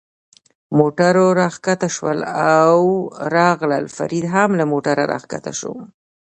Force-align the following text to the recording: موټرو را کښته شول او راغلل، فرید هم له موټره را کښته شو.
موټرو 0.77 1.27
را 1.39 1.47
کښته 1.65 1.89
شول 1.95 2.19
او 2.73 2.79
راغلل، 3.35 3.85
فرید 3.97 4.25
هم 4.35 4.49
له 4.59 4.65
موټره 4.71 5.03
را 5.11 5.19
کښته 5.31 5.51
شو. 5.59 5.73